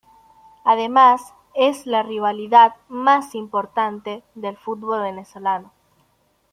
Además 0.63 1.35
es 1.53 1.85
la 1.85 2.01
rivalidad 2.01 2.73
más 2.89 3.35
importante 3.35 4.23
del 4.33 4.57
fútbol 4.57 5.03
venezolano. 5.03 5.71